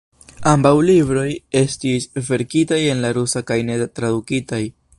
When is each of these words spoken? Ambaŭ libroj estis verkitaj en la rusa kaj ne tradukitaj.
Ambaŭ 0.51 0.69
libroj 0.85 1.25
estis 1.61 2.09
verkitaj 2.29 2.81
en 2.95 3.05
la 3.05 3.13
rusa 3.19 3.45
kaj 3.53 3.59
ne 3.69 3.77
tradukitaj. 4.01 4.63